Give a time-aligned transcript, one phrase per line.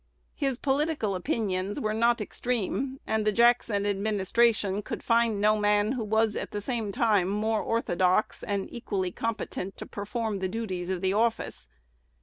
[0.33, 6.03] His political opinions were not extreme; and the Jackson administration could find no man who
[6.03, 11.01] was at the same time more orthodox and equally competent to perform the duties of
[11.01, 11.67] the office.